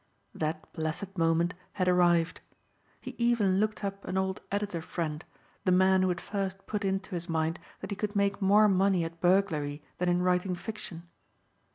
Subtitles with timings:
[0.33, 2.41] That blessed moment had arrived.
[3.01, 5.23] He even looked up an old editor friend,
[5.63, 9.03] the man who had first put into his mind that he could make more money
[9.03, 11.07] at burglary than in writing fiction.